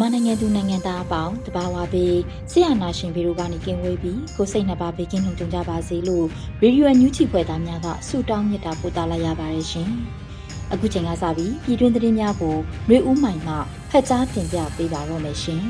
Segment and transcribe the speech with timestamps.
[0.00, 2.18] မြန်မာနိုင်ငံသူနိုင်ငံသားအပေါင်းတဘာဝပေး
[2.50, 6.26] ဆရာနာရှင်ပြည်တို့ကနေကင်းဝေးပြီးကိုစိတ်နှပါပေးကင်းလုံခြုံကြပါစေလို့
[6.62, 9.88] ရေဒီယိုအန်ယူဂျီဖွဲ့သားများကဆုတောင်းမြတ်တာပို့သလာရပါတယ်ရှင်။
[10.72, 12.56] အခုချိန်ကစပြီးပြည်တွင်းသတင်းများကို
[12.88, 13.54] ရွေဦးမိုင်မှ
[13.90, 15.62] ဖတ်ကြားတင်ပြပေးပါတော့မယ်ရှင်။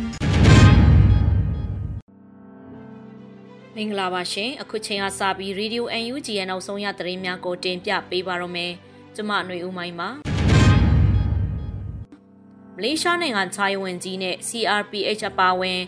[3.77, 8.73] မင်္ဂလာပါရှင်။အခုချိန်ကစပြီးရေဒီယိုအန်ယူဂျီရဲ့နောက်ဆုံးရသတင်းများကိုတင်ပြပေးပါတော့မယ်။
[9.15, 10.11] ကျွန်မຫນွေဦးမိုင်ပါ။
[12.81, 15.81] မလေးရှားနိုင်ငံခြားရေးဝန်ကြီးနဲ့ CRPH အပါအဝင်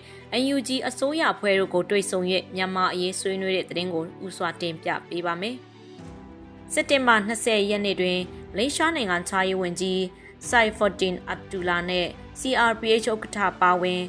[0.55, 2.21] UNG အစိုးရဖွဲ့တို့ကိုတွေ့ဆုံ၍
[2.57, 5.57] မြန်မာအရေးဆွေးနွေးတဲ့သတင်းကိုဥစွာတင်ပြပေးပါမယ်
[6.73, 8.19] စက်တင်ဘာ20ရက်နေ့တွင်
[8.53, 10.03] မလေးရှားနိုင်ငံခြားရေးဝန်ကြီး
[10.49, 12.07] ဆိုင်ဖော်တင်အပ်တူလာနဲ့
[12.41, 14.01] CRPH ဥက္ကဋ္ဌပါဝင်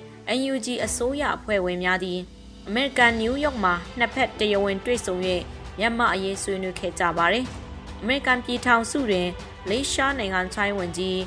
[0.50, 2.20] UNG အစိုးရအဖွဲ့ဝင်များသည်
[2.68, 5.16] အမေရိကန်နယူးယောက်မှာနှစ်ဖက်တရားဝင်တွေ့ဆုံ၍
[5.78, 7.46] မြန်မာအရေးဆွေးနွေးခဲ့ကြပါတယ်။
[8.02, 9.28] အမေရိကန်ပြည်ထောင်စုတွင်
[9.70, 11.20] လေးရှားနိုင်ငံချိုင်းဝန်ကြီး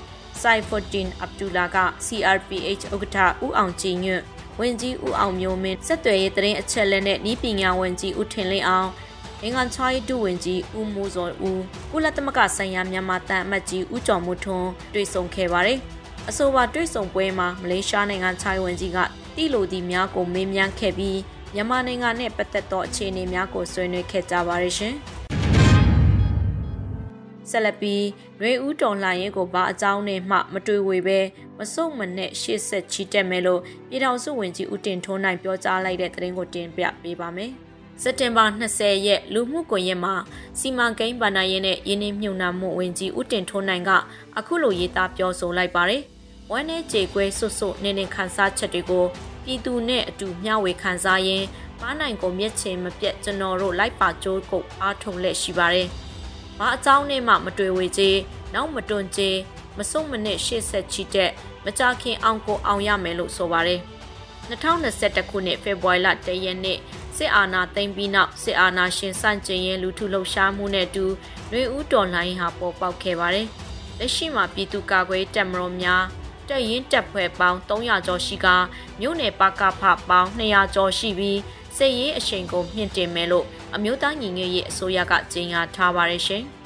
[0.42, 4.22] ဆိုင်ဖော်တင်အဗ်ဒူလာက CRPH ဥက္ကဋ္ဌဦးအောင်ကြည်ညွန့်
[4.60, 8.90] ဝန်ကြီးဦးအောင်မျိုးမင်းစက်သွယ်ရေးသတင်းအချက်အလက်နဲ့ဤပညာဝန်ကြီးဦးထင်လင်းအောင်
[9.42, 15.78] အင်္ဂန်ချိုင်းဒုဝန်ကြီးဦးမိုးစောဦးကုလသမဂ္ဂဆိုင်ရာမြန်မာတန်အမတ်ကြီးဦးကျော်မိုးထွန်းတွေ့ဆုံခဲ့ပါတယ်။
[16.28, 18.98] အဆိုပါတွေ့ဆုံပွဲမှာမလေးရှားနိုင်ငံချိုင်းဝန်ကြီးက
[19.36, 21.18] တိလိုသည့်များကိုမေးမြန်းခဲ့ပြီး
[21.54, 24.94] မြန်မာနိုင်ငံနဲ့ပတ်သက်သောအခြေအနေများကိုဆွေးနွေးခဲ့ကြပါရရှင်။
[27.50, 28.04] ဆက်လက်ပြီး
[28.40, 31.18] ရွေဦးတော်လှန်ရေးကိုဘာအကြောင်းနဲ့မှမတွေ့ဝေပဲ
[31.58, 37.50] မစုံမနဲ့ရှေ့ဆက်ချီတက်မယ်လို့ပြည်ထောင်စုဝန်ကြီးဦးတင်ထွန်းနိုင်ပြောကြားလိုက်တဲ့သတင်းကိုတင်ပြပေးပါမယ်။
[38.02, 40.14] စက်တင်ဘာ20ရက်လူမှုကွန်ရက်မှာ
[40.58, 43.90] စီမံကိန်းဗဏ္ဍာရေးနဲ့ရင်းနှီးမြှုပ်နှံမှုဝန်ကြီးဦးတင်ထွန်းနိုင်က
[44.38, 46.02] အခုလိုရေးသားပြောဆိုလိုက်ပါတယ်။
[46.50, 49.04] ဝမ်းနဲ့ကြေကွဲဆွတ်ဆွတ်နေနေခန်းစားချက်တွေကို
[49.44, 51.46] ပြည်သူနဲ့အတူမျှဝေခံစားရင်း
[51.80, 55.88] မားနိုင်ကိုမျက်ချင်မပြတ်ကျွန်တော်တို့လိုက်ပါကြိုးကုပ်အားထုံလက်ရှိပါတယ်။
[56.58, 58.10] ဘာအကြောင်းနဲ့မှမတွေ့ဝေချေ
[58.54, 59.30] နောက်မတွန်ချေ
[59.78, 61.30] မစုံမနစ်ရှေ့ဆက်ချီတက်
[61.64, 63.80] မကြခင်အောင်ကိုအောင်ရမယ်လို့ဆိုပါတယ်။
[64.50, 66.78] 2021ခုနှစ်ဖေဖော်ဝါရီလ1ရက်နေ့
[67.16, 71.06] စစ်အာဏာသိမ်းပြီးနောက်စစ်အာဏာရှင်စန့်ကျင်ရေးလူထုလှုပ်ရှားမှုနဲ့အတူ
[71.50, 73.46] ຫນွေဦးတော်လှန်ရေးဟာပေါ်ပေါက်ခဲ့ပါတယ်။
[73.98, 76.02] လက်ရှိမှာပြည်သူ့ကာကွယ်တပ်မတော်များ
[76.48, 78.46] တက်ရင်တက်ဖွဲ့ပေါင်း300ကျော်ရှိက
[79.00, 81.40] မြို့နယ်ပကဖပေါင်း200ကျော်ရှိပြီး
[81.76, 86.43] စစ်ရေးအရှိန်ကိုမြင့်တင်မယ်လို့ အမျိုးသားညီညွတ်ရေးအစိုးရကကြေညာထားပါတယ်ရှင်။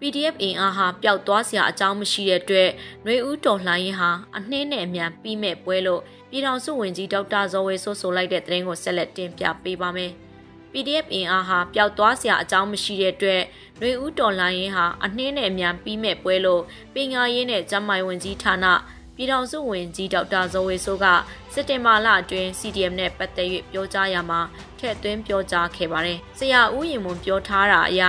[0.00, 2.68] PDF အင်အားဟာပျောက်သွားစရာအကြောင်းမရှိတဲ့အတွက်
[3.04, 6.00] ຫນွေဦးတော်လှန်ရေးဟာအနှင်းနဲ့အမြန်ပြီးမဲ့ပွဲလို့
[6.30, 10.12] ပြည်ထောင်စုဝန်ကြီးဒေါက်တာဇော်ဝေဆိုဆိုလိုက်တဲ့သတင်းကိုဆက်လက်တင်ပြပေးပါမယ်။
[10.72, 13.42] PDF အင်အားဟာပျောက်သွားစရာအကြောင်းမရှိတဲ့အတွက်
[13.78, 16.62] ຫນွေဦးတော်လှန်ရေးဟာအနှင်းနဲ့အမြန်ပြီးမဲ့ပွဲလို့
[16.94, 18.66] ပညာရေးနဲ့ကျန်းမာရေးဝန်ကြီးဌာန
[19.21, 21.05] ပြည်ထောင်စုဝန်ကြီးဒေါက်တာဇော်ဝေဆိုးက
[21.53, 24.39] စက်တင်ဘာလအတွင်း CDM နဲ့ပတ်သက်၍ပြောကြားရမှာ
[24.79, 28.01] ထည့်သွင်းပြောကြားခဲ့ပါတယ်။ဆရာဦးရင်မွန်ပြောထားတာအရ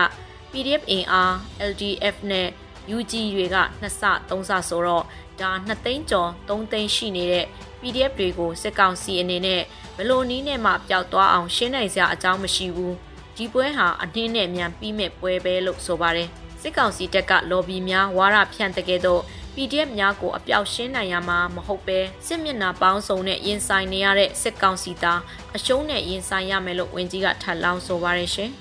[0.50, 1.32] PDF အင်အား
[1.70, 2.48] LDF နဲ့
[2.96, 5.04] UG တွေကနှစ်ဆသုံးဆဆိုတော့
[5.40, 7.46] ဒါ2သိန်းကျော်3သိန်းရှိနေတဲ့
[7.80, 9.62] PDF တွေကိုစစ်ကောင်စီအနေနဲ့
[9.96, 12.94] ဘလို့နီးနဲ့မှပျောက်သွားအောင်ရှင်းနိုင်စရာအကြောင်းမရှိဘူး
[13.36, 16.28] ဒီပွဲဟာအနှင်းနဲ့မြန်ပြီးမဲ့ပွဲပဲလို့ဆိုပါတယ်
[16.60, 19.22] စစ်ကောင်စီတပ်ကလော်ဘီများဝါရဖြန့်တဲ့ကဲ့သို့
[19.54, 25.20] PDF များကိုအပြောက်ရှင်းနိုင်ရမှာမဟုတ်ပဲစစ်မျက်နှာပေါင်းစုံနဲ့ရင်ဆိုင်နေရတဲ့စစ်ကောင်စီသား
[25.56, 28.50] အရှုံးနဲ့ရင်ဆိုင်ရမယ်လို့ဝန်ကြီးကထပ်လောင်းဆိုပါရရှင်။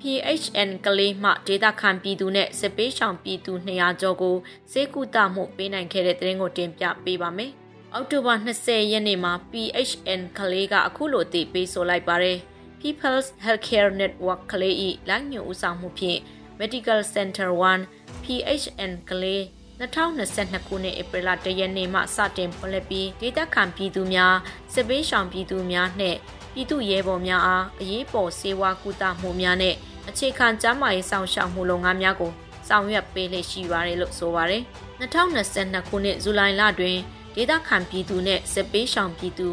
[0.00, 4.36] PHN ကလေးမှဒေတာခံပြည်သူနဲ့စစ်ပေးဆောင်ပြည်သူ200ကျော်ကို
[4.72, 7.50] စေကူတာမှုပေးနိုင်ခဲ့တဲ့သတင်းကိုတင်ပြပေးပါမယ်။
[7.94, 12.38] အောက်တိုဘာ20ရက်နေ့မှာ PHN ကလေးကအခုလိုအသိပေးဆိုလိုက်ပါတယ်။
[12.80, 14.74] People's Healthcare Network ကလေး၏
[15.08, 16.20] လိုင်းညွှန်ဦးဆောင်မှုဖြင့်
[16.60, 17.80] Medical Center 1
[18.26, 19.42] PHN ကလေး
[19.80, 24.34] 2022ခုနှစ်ဧပြီလ1ရက်နေ့မှစတင်ဖွင့်လှစ်ပြီးဒေသခံပြည်သူများ
[24.74, 26.18] စစ်ပေးဆောင်ပြည်သူများနှင့်
[26.54, 29.74] ပြည်သူရဲဘော်များအားအရေးပေါ်စေဝါကုသမှုများနဲ့
[30.08, 32.32] အခြေခံကျန်းမာရေးဆောင်ရှောက်မှုလုပ်ငန်းများကို
[32.68, 34.62] ဆောင်ရွက်ပေးလေ့ရှိပါတယ်လို့ဆိုပါတယ်။
[35.00, 36.96] 2022ခုနှစ်ဇူလိုင်လတွင်
[37.34, 39.48] ဒေသခံပြည်သူနဲ့စစ်ပေးရှောင်ပြည်သူ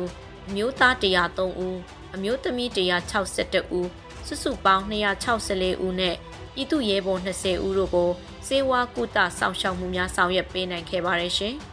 [0.47, 1.79] အမျိုးသား103ဦး
[2.15, 2.69] အမျိုးသမီး
[3.23, 3.89] 162ဦး
[4.27, 6.15] စုစုပေါင်း264ဦးနဲ့
[6.53, 8.09] ပြည်သူရဲဘော်20ဦးတို့ကို
[8.47, 11.55] စေဝါကုသဆောင်ရှောက်မှုများဆောင်ရွက်ပေးနိုင်ခဲ့ပါတယ်ရှင်။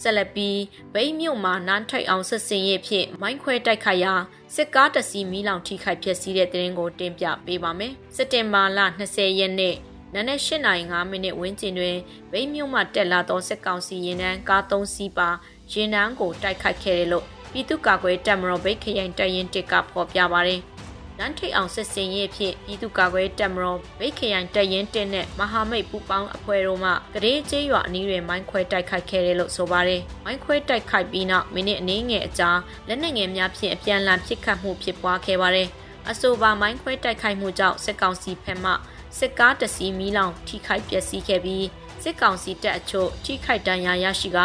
[0.00, 0.58] ဆက်လက်ပြီး
[0.94, 4.14] ဗိမ်းမြို့မှာနန်းထိုက်အောင်ဆက်စင်ရဲ့ဖြစ်မိုင်းခွဲတိုက်ခိုက်ရာ
[4.54, 9.74] စစ်ကားတစီမီးလောင်ထိခိုက်ဖျက်ဆီးတဲ့တဲ့ရင်ကိုတင်ပြပေးပါမယ်။စက်တင်ဘာလ20ရက်နေ့
[10.14, 11.96] နနက်8:05မိနစ်ဝန်းကျင်တွင်
[12.32, 15.28] ဗိမ်းမြို့မှတက်လာသောစစ်ကောင်စီရင်နှန်းကား3စီးပါ
[15.72, 20.62] ရင်နှန်းကိုတိုက်ခိုက်ခဲ့တယ်လို့ပြည်သူ့ကာကွယ်တပ်မတော်ဗိတ်ခရိုင်တပ်ရင်းတစ်ကဖော်ပြပါတယ်။
[21.18, 32.50] နန်းထိတ်အောင်စစ်စင်ရေးဖြင့်ပြည်သူ့ကာကွယ်တပ်မတော်ဗိတ်ခရိုင်တပ်ရင်းတင်နဲ့မဟာမိတ်ပူပေါင်းအဖွဲ့တို့မှကလေးကျေးရွာအနီးတွင်မိုင်းခွဲတိုက်ခိုက်ခဲ့တယ်လို့ဆိုပါတယ်။မိုင်းခွဲတိုက်ခိုက်ပြီးနောက်မိနစ်အနည်းငယ်အကြာ
[32.88, 35.68] လက်နက်ငယ်များဖြင့်အပြန်အလှန်ပစ်ခတ်မှုဖြစ်ပွားခဲ့ပါတယ်။
[36.10, 38.72] အဆိုပါမိုင်းခွဲတိုက်ခိုက်မှုကြောင့်စစ်ကောင်စီဖက်မှ
[39.18, 41.66] စစ်ကားတစီမီလောင်ထိခိုက်ပျက်စီးခဲ့ပြီး
[42.02, 44.38] စစ်ကောင်စီတပ်အချို့ထိခိုက်ဒဏ်ရာရရှိက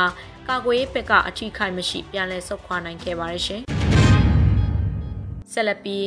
[0.48, 3.62] ကာကွယ်ရေးဘက်ကအထိခိုက်မရှိပြန်လည်ဆုတ်ခွာနိုင်ခဲ့ပါတယ်ရှင်။
[5.52, 6.06] ဆက်လက်ပြီး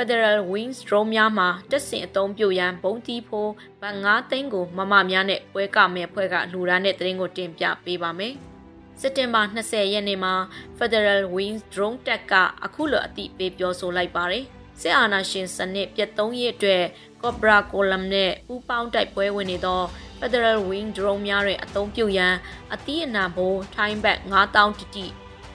[0.00, 3.50] Federal Wings Drone များမှာတက်ဆင်အသုံးပြုရန်ဘုံတီးဖို့
[3.80, 8.34] ဗန်9သိန်းကိုမမများနဲ့ပွဲကမဲ့ဖွဲ့ကလူရန်တဲ့သတင်းကိုတင်ပြပေးပါမယ်။
[9.00, 10.34] စက်တင်ဘာ20ရက်နေ့မှာ
[10.78, 12.32] Federal Wings Drone တက်က
[12.64, 14.44] အခုလိုအသိပေးပြောဆိုလိုက်ပါတယ်။
[14.80, 16.84] စစ်အာဏာရှင်စနစ်ပြတ်သုံးရအတွက်
[17.22, 19.82] Cobra Column နဲ့ပူးပေါင်းတိုက်ပွဲဝင်နေသော
[20.20, 22.34] Federal Wing Drone များတွင်အသုံးပြုရန်
[22.74, 25.06] အသီးအနှံဘိုးထိုင်းဘတ်9000တတိ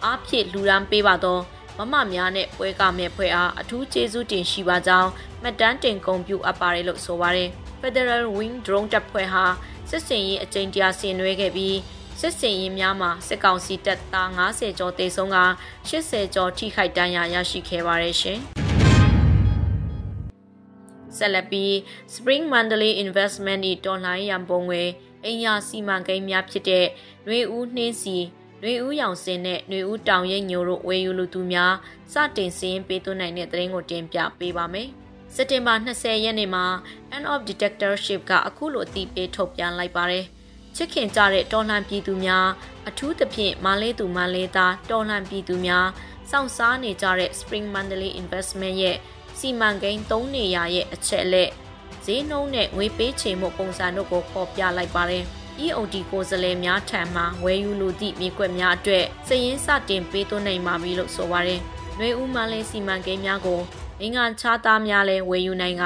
[0.04, 1.40] အားဖြင့်လူရန်ပေးပါသော
[1.78, 5.10] မမများနဲ့ပွဲကမဲ့ဖွဲ့အားအထူးကျေးဇူးတင်ရှိပါကြောင်း
[5.42, 7.50] မှတ်တမ်းတင်ဂုဏ်ပြုအပ်ပါတယ်လို့ဆိုပါတယ်။
[7.82, 9.44] Federal Wing Drone တပ်ဖွဲ့ဟာ
[9.90, 11.78] စစ်စင်ရေးအကြိမ်တရာဆင်နွှဲခဲ့ပြီး
[12.20, 15.40] စစ်စင်ရေးများမှာစစ်ကောင်စီတပ်သား90ကျော်တေဆုံးက
[15.90, 18.40] 80ကျော်ထိခိုက်ဒဏ်ရာရရှိခဲ့ပါတယ်ရှင်။
[21.18, 21.72] ဆက်လက်ပြီး
[22.14, 24.84] Spring Mandalay Investment ဤတော်လှန်ရန်ပုံငွေ
[25.26, 26.86] အင်ယာစီမံကိန်းများဖြစ်တဲ့
[27.26, 28.18] ຫນွေဦးနှင်းစီ
[28.66, 31.74] နှွေဦးရောင်စင်နဲ့နှွေဦးတောင်ရိပ်ညိုတို့ဝေယူလူသူများ
[32.14, 34.88] စတင်စည်းပေးသွင်းနိုင်တဲ့သတင်းကိုတင်ပြပေးပါမယ်။
[35.36, 36.66] စက်တင်ဘာ20ရက်နေ့မှာ
[37.16, 40.26] End of Dictatorship ကအခုလိုအသိပေးထုတ်ပြန်လိုက်ပါတယ်။
[40.76, 42.48] ချစ်ခင်ကြတဲ့တော်လှန်ပြည်သူများ
[42.90, 45.88] အထူးသဖြင့်မလေးသူမလေးသားတော်လှန်ပြည်သူများ
[46.30, 48.98] စောင့်စားနေကြတဲ့ Spring Mandalay Investment ရဲ့
[49.38, 51.50] စီမံကိန်း၃နေရာရဲ့အချက်အလက်
[52.06, 55.26] ဈေးနှုန်းနဲ့ငွေပေးချေမှုပုံစံတို့ကိုဖော်ပြလိုက်ပါတယ်။
[55.62, 61.60] EOD ကိုယ်စားလှယ်များထံမှဝယ်ယူလိုသည့်မြေကွက်များအတွက်စည်ရင်းစတင်ပေးသွင်းနိုင်ပါပြီလို့ဆိုပါတယ်။
[61.98, 63.60] နှွေဦးမလေးစီမံကိန်းများကို
[64.00, 65.84] နိုင်ငံခြားသားများလည်းဝယ်ယူနိုင်က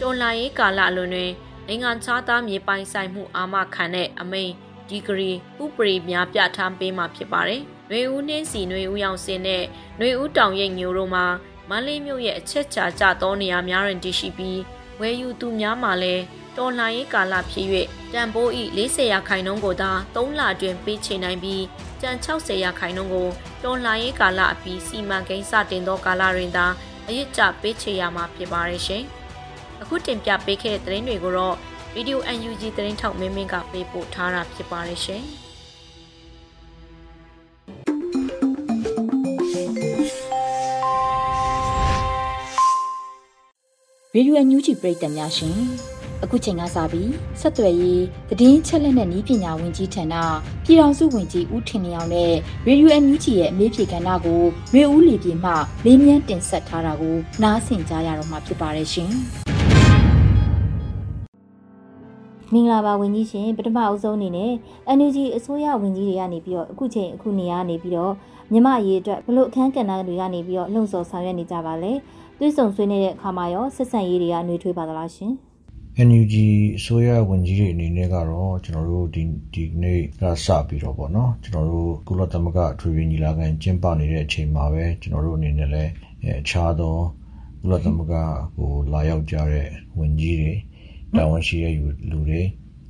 [0.00, 1.32] တော်လှန်ရေးကာလအလွန်တွင်
[1.66, 4.52] နိုင်ငံခြားသားမြေပိုင်ဆိုင်မှုအာမခံတဲ့အမိန်
[4.88, 5.32] ဒီဂရီ
[5.62, 7.60] ဥပဒေများပြဋ္ဌာန်းပေးမှာဖြစ်ပါတယ်။
[7.90, 9.64] နှွေဦးနှင်းစီနှွေဦးရောင်စင်နဲ့
[9.98, 11.26] နှွေဦးတောင်ရိပ်ညိုတို့မှာ
[11.68, 14.60] မန္တလေးမြို့ရဲ့အချက်ချာကျသောနေရာများတွင်တည်ရှိပြီး
[15.00, 16.22] ဝယ်ယူသူများမှာလည်း
[16.56, 17.66] တော်လှန်ရေးကာလဖြစ်၍
[18.12, 21.64] တန်ဖိုးဤ40ရာခိုင်နှုန်းကိုသာ3လအတွင်းပေးချေနိုင်ပြီး
[22.00, 23.28] ကျန်60ရာခိုင်နှုန်းကို
[23.64, 26.66] တော်လှန်ရေးကာလအပြီးစီမံကိန်းစတင်သောကာလတွင်သာ
[27.08, 29.02] အရစ်ကျပေးချေရမှာဖြစ်ပါရဲ့ရှင်။
[29.82, 31.56] အခုတင်ပြပေးခဲ့တဲ့သတင်းတွေကိုတော့
[31.96, 35.24] Radio UNG သတင်းထောက်မင်းမင်းကပေးပို့ထားတာဖြစ်ပါရဲ့ရှင်။
[44.14, 45.58] Radio UNG ပရိသတ်များရှင်
[46.24, 50.14] အခုချိန်ကစပြီးဆက်သွယ်ရေးသတင်းချက်လက်နဲ့ဤပညာဝင်ကြီးဌာန
[50.64, 52.32] ပြည်ထောင်စုဝင်ကြီးဦးထင်လျောင်နဲ့
[52.68, 54.42] Radio NUG ရဲ့အမေးဖြေကဏ္ဍကို
[54.74, 55.52] မျိုးဦးလီပြေမှ
[55.84, 59.12] လေးမြန်းတင်ဆက်ထားတာကိုနားဆင်ကြရတော့မှာဖြစ်ပါတယ်ရှင်။
[62.52, 64.52] မင်္ဂလာပါဝင်ကြီးရှင်ပထမအဦးဆုံးအနေနဲ့
[64.98, 68.12] NUG အစိုးရဝင်ကြီးတွေကနေပြီးတော့အခုချိန်အခုနေရာနေပြီးတော့
[68.52, 71.92] မြမရေးအတွက်ဘလို့အခန်းကဏ္ဍတွေကနေပြီးတော့လှုံ့ဆော်ဆောင်ရွက်နေကြပါလဲ
[72.38, 75.34] သွေးဆောင်ဆွေးနေတဲ့အခါမှာရောဆက်ဆံရေးတွေကနှွေးထွေးပါသလားရှင်။
[76.04, 76.34] NUG
[76.78, 79.22] အစိုးရဝန်ကြီးတွေအနေနဲ့ကတော့ကျွန်တော်တို့ဒီ
[79.54, 85.90] ဒီနေ့ကစပြီးတော့ပေါ့နော်ကျွန်တော်တို့ကုလသမဂ္ဂထွေထွေညီလာခံကျင်းပနေတဲ့အချိန်မှာပဲကျွန်တော်တို့အနေနဲ့လည်း
[86.40, 86.96] အခြားသော
[87.60, 88.14] ကုလသမဂ္ဂ
[88.56, 90.52] ကိုလာရောက်ကြတဲ့ဝန်ကြီးတွေ
[91.16, 91.74] တာဝန်ရှိတဲ့
[92.10, 92.42] လူတွေ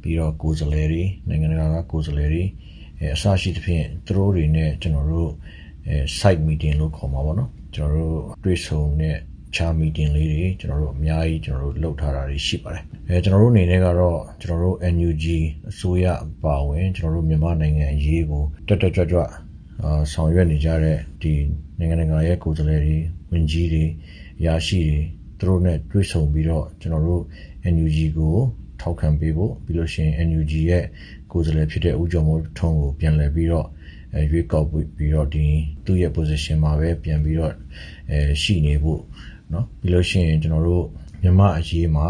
[0.03, 2.45] ပြီးတော့ကိုယ်စားလှယ်တွေနိုင်ငံတကာကကိုယ်စားလှယ်တွေ
[2.99, 5.31] အဲအစရှိသဖြင့်သူတို့တွေနဲ့ကျွန်တော်တို့
[5.89, 9.17] အဲ site meeting လို့ခေါ်မှာပေါ့နော်ကျွန်တော်တို့တွေ့ဆုံတဲ့
[9.55, 15.25] ခြား meeting လေးတွေ ကျွန်တော်တို့အများကြီး ကျွန်တော်တို့လုပ်ထားတာတွေရှိပါတယ် အဲကျွန်တော်တို့အနေနဲ့ကတော့ ကျွန်တော်တို့ NUG
[15.71, 16.07] အစိုးရ
[16.43, 19.21] ပါဝင် ကျွန်တော်တို့ မြန်မာနိုင်ငံအရေးကို တက်တက်ကြွကြွ
[19.83, 21.33] အာဆောင်ရွက်နေကြတဲ့ ဒီ
[21.79, 22.97] နိုင်ငံနိုင်ငံရဲ့ ကိုယ်စားလှယ်တွေ
[23.31, 23.85] ဝန်ကြီးတွေ
[24.45, 24.99] ရာရှိတွေ
[25.39, 27.23] သူတို့နဲ့ တွေ့ဆုံပြီးတော့ ကျွန်တော်တို့
[27.75, 28.37] NUG ကို
[28.81, 30.85] ထောက်ခံပေးဖို့ ပြီးလို့ရှိရင် NUG ရဲ့
[31.33, 33.67] ကိုယ်စားလှယ်ဖြစ်တဲ့ ဦးကျော်မိုးထွန်းကို ပြန်လည်ပြီးတော့
[34.15, 35.47] အဲရွေးကောက်ပြီးတော့ဒီ
[35.85, 37.53] သူ့ရဲ့ position မှာပဲ ပြန်ပြီးတော့
[38.11, 39.01] အဲရှိနေဖို့
[39.53, 40.85] နော်ပြီးလို့ရှိရင်ကျွန်တော်တို့
[41.23, 42.09] မြန်မာအရေးမှာ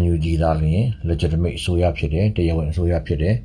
[0.00, 3.36] NUG သားလျင် legitimate အစိုးရဖြစ်တယ်တရားဝင်အစိုးရဖြစ်တယ်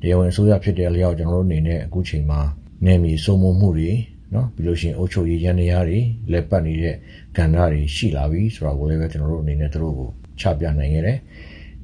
[0.00, 2.40] တရားဝင်အစိုးရဖြစ်တဲ့အလျောက်ကျွန်တော်တို့အနေနဲ့အခုချိန်မှာ
[2.84, 3.90] နေမီစိုးမိုးမှုတွေ
[4.34, 6.00] နော်ပြီးလို့ရှိရင်အုပ်ချုပ်ရေးရန်ရာတွေ
[6.32, 6.94] လက်ပတ်နေတဲ့
[7.36, 10.08] ကဏ္ဍတွေရှိလာပြီဆိုတော့ကိုလည်းပဲကျွန်တော်တို့အနေနဲ့တို့ကို
[10.40, 11.18] ချပြနိုင်ခဲ့တယ်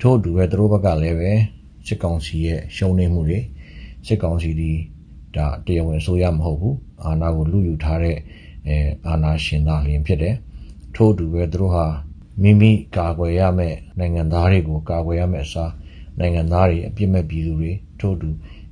[0.00, 1.32] ထို့အတူပဲတို့ဘက်ကလည်းပဲ
[1.86, 3.38] စစ်ကောင်စီရဲ့ရှုံးနေမှုတွေ
[4.06, 4.72] စစ်ကောင်စီဒီ
[5.36, 8.16] ဒါတရားဝင်အစိုးရမဟုတ်ဘူးအာဏာကိုလူယူထားတဲ့
[8.68, 8.76] အဲ
[9.06, 10.34] အာဏာရှင်သားလျင်ဖြစ်တယ်
[10.96, 11.86] ထို့အတူပဲတို့ဟာ
[12.42, 15.72] မိမိကာကွယ်ရမယ့်နိုင်ငံသားတွေကိုကာကွယ်ရမယ့်အစား
[16.18, 18.28] နိုင်ငံသားတွေအပြစ်မဲ့ပြည်သူတွေထို့အတူ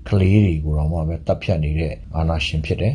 [0.09, 2.95] ကလေးတွေကိုတော့မှပဲတပ်ဖြတ်နေတဲ့အာဏာရှင်ဖြစ်တယ်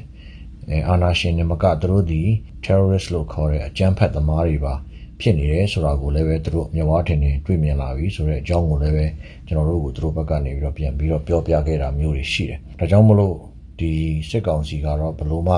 [0.70, 2.22] အဲအာဏာရှင်တွေမကသူတို့ဒီ
[2.64, 4.74] terrorist လို့ခေါ်တဲ့အကြမ်းဖက်သမားတွေပါ
[5.22, 9.06] ဖြစ်နေတယ်ဆိုတာကိုလည်းပဲသူတို့မြဝထင်နေတွေ့မြင်လာပြီဆိုတဲ့အကြောင်းကိုလည်းပဲ
[9.48, 13.36] ကျွန်တော်တို့ကိုသူတို့ဘက်ကနေပြီးတော့ပြန်ပြီးတော့ပြောပြခဲ့တာမျိုးတွေရှိတယ်။ဒါကြောင့်မလို့
[13.80, 13.92] ဒီ
[14.30, 15.56] စစ်ကောင်စီကတော့ဘလို့မှ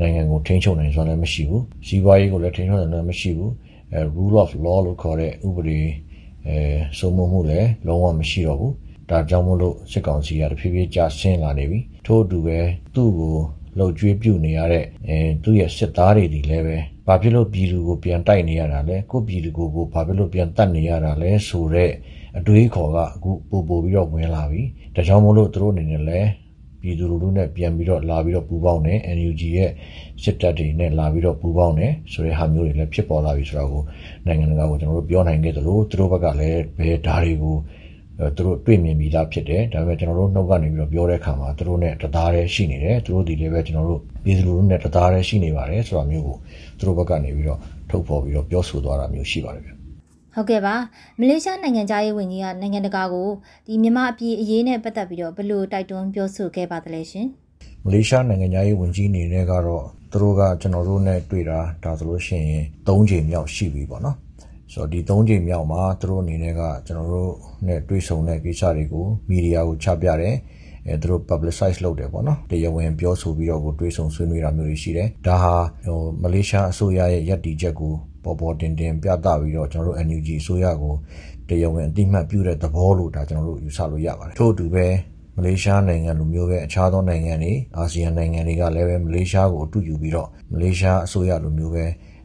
[0.00, 3.50] နိုင်ငံကိုထိန်းချုပ်နိုင်စွမ်းလည်းမရှိဘူး။စီးပွားရေးကိုလည်းထိန်းချုပ်နိုင်လည်းမရှိဘူး။
[3.92, 5.80] အဲ rule of law လို့ခေါ်တဲ့ဥပဒေ
[6.46, 6.56] အဲ
[6.98, 8.72] စိုးမိုးမှုလည်းလုံးဝမရှိတော့ဘူး။
[9.10, 12.58] ဒါကြောင့်မလို့စစ်ကောင်စီကတဖြည်းဖြည်းကျဆင်းလာနေပြီ။ထို့အတူပဲ
[12.94, 13.36] သူ့ကို
[13.78, 16.76] လှုပ်ကြွေးပြုတ်နေရတဲ့အဲသူ့ရဲ့စစ်သားတွေဒီလည်းပဲ
[17.06, 21.92] ဘာဖြစ်လို့ပြည်သူကိုပြန်တိုက်နေရတာလဲကိုပြည်သူကိုကိုဘာဖြစ်လို့ပြန်တတ်နေရတာလဲဆိုတော့
[22.38, 24.62] အတွေးခေါ်ကအခုပို့ပို့ပြီးတော့ဝင်လာပြီ
[24.94, 26.28] ဒါကြောင့်မို့လို့သူတို့အနေနဲ့လည်း
[26.82, 29.70] ပြည်သူလူထုနဲ့ပြန်ပြီးတော့လာပြီးတော့ပူးပေါင်းတယ် NUG ရဲ့
[30.22, 33.82] စစ်တပ်တွေနဲ့လာပြီးတော့ပူးပေါင်းတယ်ဆိုတဲ့ဟာမျိုးတွေလည်းဖြစ်ပေါ်လာပြီဆိုတော့ကို
[34.26, 37.56] နိုင်ငံတကာကိုကျွန်တော်တို့ပြောနိုင်ခဲ့သလိုသူတို့ဘက်ကလည်းဘယ်ဓာတ်တွေကို
[38.36, 46.36] သူတို့တွေ့မြင်ပြီးသားဖြစ်တယ်ဒါပေမဲ့ကျွန်တော်တို့နှုတ်ကနေပြီးတော့ပြောတဲ့အခါမှာသူတို့နဲ့တသားတည်းရှိနေတယ်သူတို့ဒီလည်းပဲကျွန်တော်တို့ပြည်သူလူထုနဲ့တသားတည်းရှိနေပါတယ်ဆိုတာမျိုးကို
[46.78, 49.77] သူတို့ဘက်ကနေပြီးတော့ထုတ်ဖော်ပြီးတော့ပြောဆိုသွားတာမျိုးရှိပါတယ်ဗျ
[50.38, 50.74] ဟုတ်ကဲ့ပါ
[51.20, 53.28] မလေးရှားနိုင်ငံသားရေးဝန်ကြီးကနိုင်ငံတကာကို
[53.66, 57.26] ဒီမြန်မာအပြည်အရေးနဲ့ပတ်သက်ပြီးတော့ဘယ်လိုတိုက်တွန်းပြောဆိုခဲ့ပါသလဲရှင်
[57.84, 64.16] မလေးရှားနိုင်ငံသားရေးဝန်ကြီးအနေနဲ့ကတော့သူတို့ကကျွန်တော်တို့နဲ့တွေ့တာဒါဆိုလို့ရှိရင်၃ချိန်မြောက်ရှိပြီပေါ့နော်
[64.72, 67.32] ဆိုတော့ဒီ၃ချိန်မြောက်မှာသူတို့အနေနဲ့ကကျွန်တော်တို့
[67.66, 70.36] နဲ့တွေ့ဆုံတဲ့ကိစ္စတွေကိုမီဒီယာကိုချပြတယ်
[70.86, 75.54] အဲသူတို့ publicize လုပ်တယ်ပေါ့နော်တရားဝင်ပြောဆိုပြီးတော့ကိုတွေ့ဆုံဆွေးနွေးတာမျိုးတွေရှိတယ်ဒါဟာ
[75.86, 77.94] ဟိုမလေးရှားအစိုးရရဲ့ယက်တီချက်ကို
[78.28, 80.94] ပေါ်ပေါ်တင်တင်ပြသပြီးတော့ကျွန်တော်တို့ NUG အစိုးရကို
[81.48, 84.86] တရားဝင်အတိမတ်ပြုတဲ့သဘောလို့ဒါကျွန်တော်တို့ယူဆလို့ရပါတယ်ထို့အတူပဲ
[85.36, 91.84] မလေးရှားနိုင်ငံလိုမျိုးပဲအခြားသောနိုင်ငံတွေအာဆီယံနိုင်ငံတွေကလည်းပဲမလေးရှားကိုအတူယူပြီးတော့မလေးရှားအစိုးရလိုမျိုးပဲ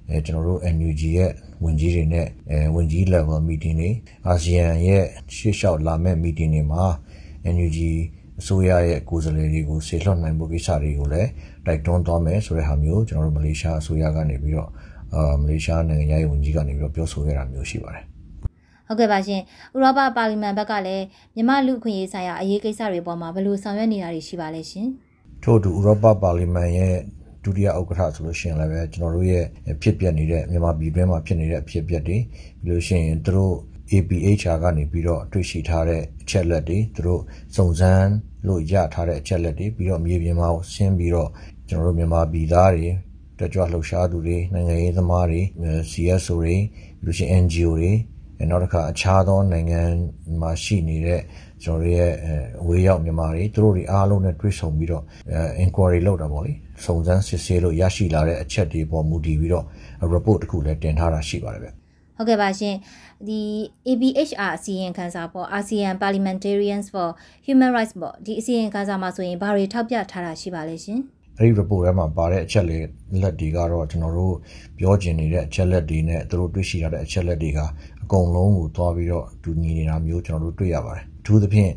[0.10, 1.32] အဲကျွန်တော်တို့ NUG ရဲ့
[1.64, 3.92] ဝန်ကြီးတွေနဲ့အဲဝန်ကြီး level meeting တွေ
[4.28, 5.04] အာဆီယံရဲ့
[5.36, 6.84] ရှေ့လျှောက်လာမဲ့ meeting တွေမှာ
[7.56, 7.80] NUG
[8.40, 11.30] အစိုးရရဲ့ကိုယ်စားလှယ်တွေကိုဆေလွှတ်နိုင်ဖို့ကိစ္စတွေကိုလည်း
[11.66, 14.70] တိုက်တွန်းသွားမယ်ဆိုတဲ့ဟာမျိုးကျွန်တော်တို့မလေးရှားအစိုးရကနေပြီးတော့
[15.16, 18.04] အာမလေးရှားနိုင်ငံရေးဝန်ကြီးကနေပြီးတော့ပြောဆိုခဲ့တာမျိုးရှိပါတယ်
[18.88, 19.42] ဟုတ်ကဲ့ပါရှင်
[19.76, 21.06] ဥရောပပါလီမန်ဘက်ကလည်း
[21.36, 24.88] မြန်မာလူခွင့်ရေးဆိုင်ရာအရေးကိစ္စတွေပေါ်မှာဘယ်လိုဆောင်ရွက်နေတာတွေရှိပါလဲရှင်
[25.44, 26.96] ထို့အတူဥရောပပါလီမန်ရဲ့
[27.44, 29.46] ဒုတိယဥက္ကဋ္ဌဆိုလို့ရှိရင်လည်းပဲကျွန်တော်တို့ရဲ့
[29.82, 32.18] ဖြစ်ပျက်နေတဲ့မြန်မာပြည်တွင်းမှာဖြစ်နေတဲ့အဖြစ်ပျက်တွေ
[32.64, 33.54] ပြီးလို့ရှိရင်တို့
[33.92, 37.22] APHR ကနေပြီးတော့တွေ့ရှိထားတဲ့အချက်လက်တွေသူတို့
[37.56, 38.10] စုံစမ်း
[38.48, 41.30] လို့ရထားတဲ့အချက်လက်တွေပြီးတော့မြေပြင်မှာဆင်းပြီးတော့
[41.70, 42.88] ကျွန်တော်တို့မြန်မာပြည်သားတွေ
[43.40, 45.42] တက်ကြွလှုပ်ရှားသူတွေနိုင်ငံရေးသမားတွေ
[45.92, 46.66] CSO တွေပြီး
[47.04, 47.92] လို့ရှိရင် NGO တွေ
[48.50, 49.82] နောက်တစ်ခါအခြားသောနိုင်ငံ
[50.42, 51.22] မှာရှိနေတဲ့
[51.64, 52.12] ကျွန်တော်ရဲ့
[52.62, 55.04] အဝေးရောက်မြန်မာတွေသူတို့တွေအားလုံးနဲ့တွေ့ဆုံပြီးတော့
[55.64, 56.54] inquiry လုပ်တာပေါ့လေ
[56.86, 59.66] စုံစမ်းစစ်ဆေးလို့ရရှိလာတဲ့အချက်တွေပေါ်မူတည်ပြီးတော့
[60.14, 61.70] report တစ်ခုလည်းတင်ထားတာရှိပါတယ်ဗျ
[62.18, 62.76] ဟုတ်ကဲ့ပါရှင်
[63.28, 63.42] ဒီ
[63.88, 67.08] ABHR အစီရင်ခံစာပေါ့ ASEAN Parliamentarians for
[67.48, 71.00] Human Rights ပေါ့ဒီအစီရင်ခံစာမှာဆိုရင်ဘာတွေထောက်ပြထားတာရှိပါလဲရှင်
[71.40, 72.66] အဲ့ဒီ report ထဲမှာပါတဲ့အချက်
[73.22, 74.36] လက်တွေကတော့ကျွန်တော်တို့
[74.78, 77.60] ပြောကျင်နေတဲ့အချက်လက်တွေနဲ့သူတို့တွေ့ရှိရတဲ့အချက်လက်တွေက
[78.04, 81.74] အကုန်လုံးကိုသွားပြီးတော့တူညီနေတာမျိုးကျွန်တော်တို့တွေ့ရပါတယ်အထူးသဖြင့်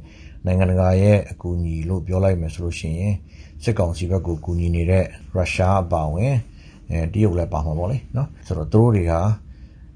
[0.46, 3.14] နိုင်ငံတကာရဲ့အကူအညီလို့ပြောလိုက်မယ်ဆိုလို့ရှိရင်
[3.62, 6.34] စစ်ကောင်စီဘက်ကိုကူညီနေတဲ့ရုရှားအပါအဝင်
[6.90, 9.12] အဲတရုတ်လည်းပါမှာပေါ့လေနော်ဆိုတော့သူတို့တွေက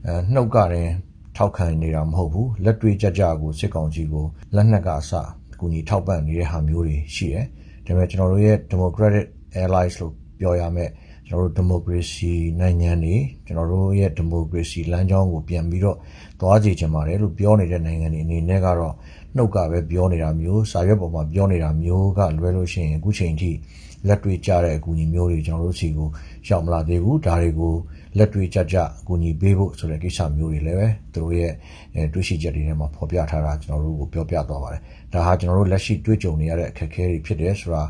[0.06, 0.88] အဲနှုတ်ကတဲ့
[1.36, 5.12] ထောက်ခံနေတာမဟုတ်ဘူးလက်တွေ့ကြကြကိုစစ်ကောင်စီကိုလက်နက်ကအစ
[5.60, 7.46] ကူညီထောက်ပံ့နေတဲ့ဟာမျိုးတွေရှိတယ်
[7.86, 9.26] ဒါပေမဲ့ကျွန်တော်တို့ရဲ့ Democratic
[9.62, 10.90] Allies လို့ပြောရမယ်
[11.28, 13.16] ကျွန်တော်တို့ democracy နိုင်ငံတွေ
[13.46, 15.96] ကျွန်တော်တို့ရဲ့ democracy လမ်းကြောင်းကိုပြန်ပြီးတော့
[16.40, 18.94] သွားစီချင်ပါတယ်လို့ပြောနေတဲ့နိုင်ငံတွေအနေနဲ့ကတော့
[19.36, 23.50] နှုတ်ကပဲပြောနေတာမျိုးစာရွက်ပေါ်မှာပြောနေတာမျိုးကလွဲလို့ရှိရင်အခုချိန်ထိ
[24.08, 26.08] လက်တွေ့ကြတဲ့အကူအညီမျိုးတွေကျွန်တော်တို့စီကို
[26.48, 27.74] ရောက်မလာသေးဘူးဒါတွေကို
[28.18, 31.52] လက်တွေ့ကြကြအကူအညီပေးဖို့ဆိုတဲ့ကိစ္စမျိုးတွေလည်းပဲသူတို့ရဲ့
[32.12, 37.82] တွေ့ရှိချက်တွေထဲမှာဖော်ပြထားတာကျွန်တော်တို့ကိုပြောပြသွားပါတယ်ဒါဟာကျွန်တော်တို့လက်ရှိတွေ့ကြုံနေရတဲ့အခက်အခဲတွေဖြစ်တယ်ဆိုတာ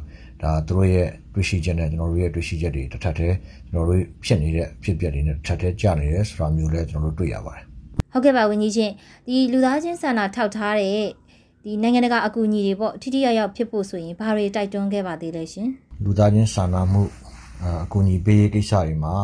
[0.43, 3.37] ဒါသူတို့ရဲ့တွေ့ရှိချက်နဲ့ကျွန်တော်တို့ရဲ့တွေ့ရှိချက်တွေတစ်ထပ်တည်း
[3.71, 7.65] ကျွန်တော်တို့ဖြစ်နေတဲ့ဖြစ်ပျက်တွေနဲ့တစ်ထပ်တည်းကြာနေတယ်ဆိုတာမျိုးလည်းကျွန်တော်တို့တွေ့ရပါတယ်
[8.13, 8.93] ဟုတ်ကဲ့ပါဝင်းကြီးချင်း
[9.29, 11.05] ဒီလူသားချင်းစာနာထောက်ထားတဲ့
[11.65, 15.69] ဒီနိုင်ငံတကာအကူအညီတွေပေါ့ထိထိရောက်ရောက်ဖြစ်ဖို့ဆိုရင်ဘာတွေတိုက်တွန်းခဲ့ပါသေးလဲရှင်
[16.05, 17.03] လူသားချင်းစာနာမှု
[17.85, 19.15] အကူအညီပေးရေးကိစ္စတွေမှာ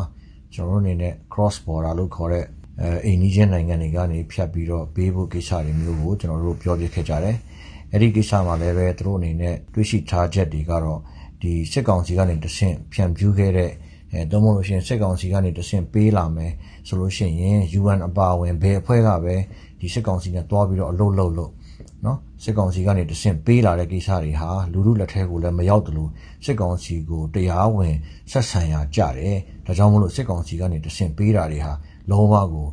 [0.55, 2.45] ကျွန်တော်တို့အနေနဲ့ cross border လို့ခေါ်တဲ့
[2.83, 7.37] အဲအိန္ဒိယနိုင်ငံတွေကနေဖြတ်ပြီးတော့ပေးဖို့ကိစ္စတွေမျိုးကိုကျွန်တော်တို့ပြောပြခဲ့ကြတယ်။
[7.93, 11.01] အဲ့ဒီကိစ္စမှာလည်းပဲသူတို့အနေနဲ့တွေးရှိထားချက်တွေကတော့
[11.43, 13.71] ဒီစစ်ကောင်စီကနေတဆင့်ဖြန့်ဖြူးခဲ့တဲ့
[14.13, 16.53] အဲတော့မလို့ရှိရင်စစ်ကောင်စီကနေတဆင့်ပေးလာမယ်
[16.87, 19.35] ဆိုလို့ရှိရင် UN အပါအဝင်ဘယ်အဖွဲ့ကပဲ
[19.81, 21.53] ဒီစစ်ကောင်စီနဲ့တွားပြီးတော့အလုပ်လုပ်လို့
[22.05, 26.11] နော်စစ်ကောင်စီကနေတဆင့်ပေးလာတဲ့ကိစ္စတွေဟာလူလူလက်ထဲကိုလည်းမရောက်တလို့
[26.45, 27.95] စစ်ကောင်စီကိုတရားဝင်
[28.33, 31.73] ဆက်ဆံရကြတယ်ဒါကြောင့်မလို့စစ်ကောင်စီကနေတဆင့်ပေးတာတွေဟာ
[32.12, 32.68] လုံးဝကို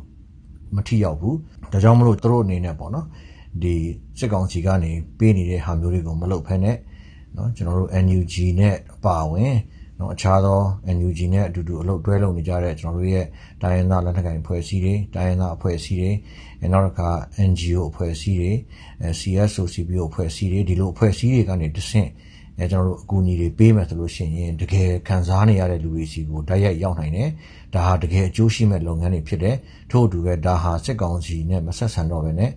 [0.75, 1.35] မထိရောက်ဘူး
[1.71, 3.05] ဒါကြောင့်မလို့သူတို့အနေနဲ့ပေါ့နော်
[3.63, 3.75] ဒီ
[4.19, 6.71] စစ်ကောင်စီကနေပေးနေတဲ့ဟာမျိုးတွေကိုမလုပ်ဖ ೇನೆ
[7.33, 9.55] เนาะကျွန်တော်တို့ NUG နဲ့အပါအဝင်
[9.97, 10.59] เนาะအခြားသော
[10.95, 13.25] NUG နဲ့အတူတူအလုပ်တွဲလုပ်နေကြတဲ့ကျွန်တော်တို့ရဲ့
[13.61, 16.11] တိုင်းရင်းသားလက်နက်ကိုင်အဖွဲ့အစည်းတွေတိုင်းရင်းသားအဖွဲ့အစည်းတွေ
[16.73, 17.09] နောက်တစ်ခါ
[17.49, 18.51] NGO အဖွဲ့အစည်းတွေ
[19.19, 22.09] CSO CPO အဖွဲ့အစည်းတွေဒီလိုအဖွဲ့အစည်းတွေကနေတဆင့်
[22.60, 27.28] အဲကျွန်တော်တို့အကူအညီတွေပေးမယ်ဆိုလို့ရှိရင်တကယ်ခံစားနေရတဲ့လူတွေစီကိုတိုက်ရိုက်ရောက်နိုင်တယ်
[27.74, 29.56] ဒါဟာတကယ်အကျိုးရှိမဲ့လုပ်ငန်းတွေဖြစ်တယ်
[29.90, 32.50] ထို့အတူပဲဒါဟာစစ်ကောင်စီနဲ့မဆက်ဆံတော့ဘဲနဲ့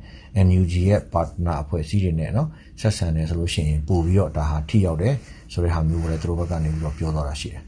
[0.48, 2.48] NUG ရဲ့ partner အဖွဲ့အစည်းတွေနဲ့နော်
[2.82, 5.13] ဆက်ဆံတယ်ဆိုလို့ရှိရင်ပို့ပြီးတော့ဒါဟာထိရောက်တယ်
[5.54, 7.62] ဆိုတဲ့ဟာမျိုးကိုလည်းသူတို့ဘက်ကနေပြီးတော့ပြောသွားတာရှိတယ်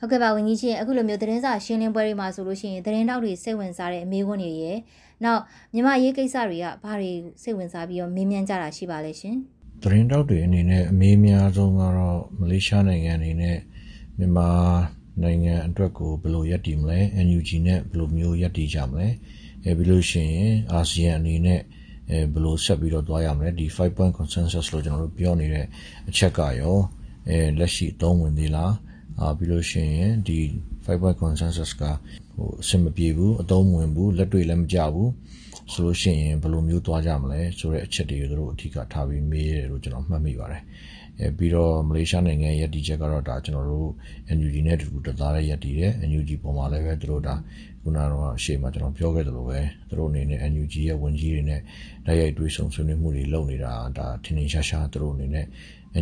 [0.00, 4.78] ဟုတ်ကဲ့ပါဝန်ကြီးရှင်အခုလိုမျိုးသတင်းစာရှင်းလင်းပွဲတွေမှာဆိုလို့ရှိရင်သတင်းတောက်တွေစိတ်ဝင်စားတဲ့အမေးခွန်းတွေရယ်
[5.24, 5.40] နောက်
[5.74, 7.12] မြမရေးကိစ္စတွေကဘာတွေ
[7.42, 9.36] စိတ်ဝင်စားပြီးတော့မေးမြန်းကြတာရှိပါလဲရှင်။
[9.82, 13.58] သတင်းတောက်တွေအနေနဲ့အမေးများဆုံးကတော့မလေးရှားနိုင်ငံအနေနဲ့
[14.18, 14.48] မြန်မာ
[15.22, 19.08] နိုင်ငံအတွက်ကိုဘယ်လိုရပ်တည်မလဲ NUG နဲ့ဘယ်လိုမျိုးရပ်တည်ကြမလဲ
[19.64, 21.60] အဲပြီးလို့ရှိရင်အာဆီယံအနေနဲ့
[22.10, 25.66] အဲဘယ်လိုဆက်ပြီးတော့သွားရမလဲဒီ5 point consensus လို့ကျွန်တော်တို့ပြောနေတဲ့
[26.08, 26.76] အချက်ကရော
[27.28, 28.72] အဲလက်ရှိအသုံးဝင်သေးလား
[29.20, 30.38] အာပြီးလို့ရှိရင်ဒီ
[30.84, 31.82] 5 point consensus က
[32.34, 35.10] ဟိုအဆင်မပြေဘူးအသုံးဝင်ဘူးလက်တွေ့လည်းမကြဘူး
[35.72, 40.62] ဆိုလို့ရှိရင်ဘယ်လိုမျိုးသွားကြမလဲဆိုတဲ့အချက်တွေကိုတို့အထူးကထားပြီးမေးရတယ်လို့ကျွန်တော်မှတ်မိပါတယ်
[41.20, 43.90] အဲပြီးတော့မလေးရှားနိုင်ငံရဲ့ဒီချက်ကတော့ဒါကျွန်တော်တို့
[44.36, 47.34] NUG နဲ့တူတူတသားရဲ့ရည်တည်တယ် NUG ပုံမှာလည်းပဲသူတို့ဒါ
[47.82, 49.58] ခုနကတော့အရှိမကျွန်တော်ပြောခဲ့သလိုပဲ
[49.88, 51.60] သူတို့အနေနဲ့ NUG ရဲ့ဝန်ကြီးတွေနဲ့
[52.06, 55.46] တိုက်ရိုက်တွေ့ဆုံဆွေးနွေးမှုတွေလုပ်နေတာဒါထင်ထင်ရှားရှားသူတို့အနေနဲ့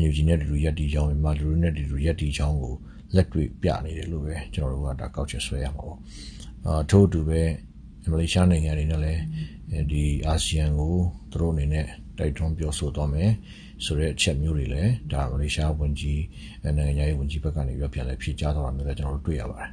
[0.00, 2.74] NUG နဲ့တူတူရည်တည်ကြောင်းမြန်မာလူတွေနဲ့တူတူရည်တည်ကြောင်းကို
[3.14, 5.98] လက်တွေ့ပြနေတယ်လို့ပဲကျွန်တော်တို့ကဒါကောက်ချက်ဆွဲရမှာပေါ့
[6.66, 7.42] အာထို့အတူပဲ
[8.12, 9.20] မလေးရှားနိုင်ငံအနေနဲ့လည်း
[9.90, 10.94] ဒီအာဆီယံကို
[11.30, 11.86] သူတို့အနေနဲ့
[12.18, 13.30] တိုက်တွန်းပြောဆိုသွားမယ်
[13.84, 16.22] ဆိုတဲ့အချက်မျိုးတွေလည်းဒါမလေးရှားဝန်ကြီး
[16.62, 19.70] နိုင်ငံရေးဝန်ကြီးဘက်ကနေပြီးပြန်လဲဖြေကြားသွားတာမျိုးလည်းကျွန်တော်တို့တွေ့ရပါတယ်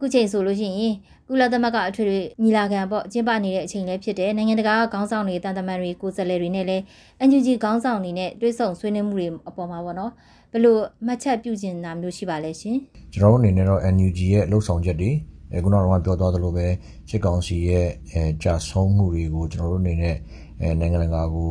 [0.00, 0.94] ခုချိန်ဆိုလို့ရှိရင်
[1.28, 6.82] ကုလသမဂ္ဂအထွေထွေညီလာခံပေါ့ကျင်းပနေတဲ့အချိန်လည်းဖြစ်တယ်နိုင်ငံတကာခေါင်းဆောင်တွေတန်တမန်တွေကိုယ်စားလှယ်တွေနဲ့လည်း
[7.28, 10.12] NUG ခေါင်းဆောင်တွေနဲ့တွေ့ဆုံဆွေးနွေးမှုတွေအပေါ်မှာပေါ့နော်
[10.52, 12.76] ဘယ်လိုမှတ်ချက်ပြုကျင်တာမျိုးရှိပါလဲရှင်
[13.14, 15.10] ကျွန်တော်တို့အနေနဲ့တော့ NUG ရဲ့လှုပ်ဆောင်ချက်တွေ
[15.56, 16.66] အခုနောက်တော့ပြောသွားသလိုပဲ
[17.10, 20.16] စစ်ကောင်စီရဲ့အဲကြာဆုံးမှုတွေကိုကျွန်တော်တို့အနေနဲ့
[20.60, 21.50] အဲနိုင်ငံတကာကို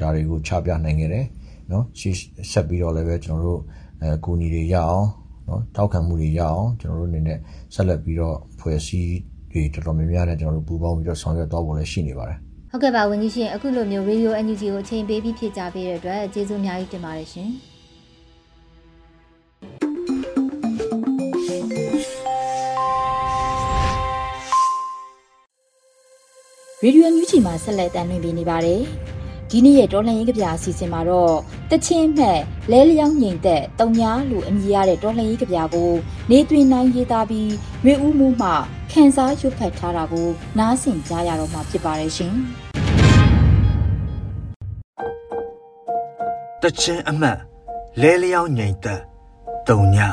[0.00, 1.26] ဒါတွေကိုချပြနိုင်ခဲ့တယ်
[1.70, 2.14] နော်ရှေ့
[2.52, 3.60] ဆက်ပြီးတော့လည်းပဲကျွန်တော်တို့
[4.02, 5.08] အဲကူညီတွေရအောင်
[5.48, 7.38] နော်တောက်ခံမှုတွေရအောင်ကျွန်တော်တို့အနေနဲ့
[7.74, 9.14] ဆက်လက်ပြီးတော့ဖွဲ့စည်း
[9.50, 12.38] တွေတော်တော်များများနဲ့ကျွန်တော်တို့ပူးပေါင်းပြီးတော့ဆောင်ရွက်သွားဖို့လည်းရှိနေပါတယ်
[12.70, 17.48] ဟုတ်ကဲ့ပါဝန်ကြီးရှင်အခုလိုမျိုး Radio NUG ကိုအချိန်ပေးပြီးဖြည့်ကြပေးတဲ့အတွက်ကျေးဇူးအများကြီးတင်ပါတယ်ရှင်
[26.84, 28.82] ရေဒီယိုညူချီမှာဆက်လက်တင်ပြနေပါတယ်
[29.50, 31.34] ဒီနေ့ရဲ့တော်လှန်ရေးကြပြအစီအစဉ်မှာတော့
[31.70, 32.40] တချင်းမှတ်
[32.70, 35.90] လဲလျောင်းငိမ်သက်တုံညာလို့အမည်ရတဲ့တော်လှန်ရေးကြပြကို
[36.30, 37.52] နေသွင်းနိုင်ရေးသားပြီး
[37.84, 38.50] ရွေဦးမှုမှ
[38.90, 42.34] ခန်းစားရွတ်ဖတ်ထားတာကို နားဆင်ကြရတော့မှာဖြစ်ပါတယ်ရှင်
[46.62, 47.38] တချင်းအမှတ်
[48.00, 49.00] လဲလျောင်းငိမ်သက်
[49.68, 50.08] တုံညာ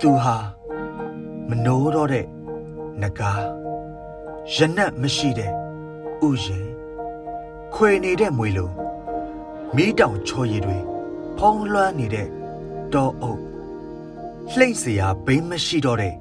[0.00, 0.36] သူဟာ
[1.48, 2.26] မနိုးတော့တဲ့
[3.02, 3.32] နဂါ
[4.54, 5.52] ရနတ်မရှိတဲ့
[6.28, 6.66] ဥယျင်
[7.74, 8.70] ခွေနေတဲ့မွေလို
[9.76, 10.78] မီးတောင်ချော်ရည်တွေ
[11.38, 12.28] ဖုံးလွှမ်းနေတဲ့
[12.92, 13.40] တောအုပ်
[14.52, 16.14] လှိမ့်စရာဘိမ်းမရှိတော့တဲ့